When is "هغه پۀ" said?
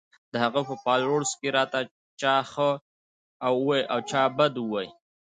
0.43-0.75